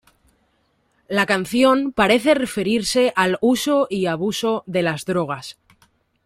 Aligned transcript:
La 1.07 1.27
canción 1.27 1.91
parece 1.93 2.33
referirse 2.33 3.13
al 3.15 3.37
uso 3.39 3.85
y 3.87 4.07
abuso 4.07 4.63
de 4.65 4.81
las 4.81 5.05
drogas. 5.05 5.59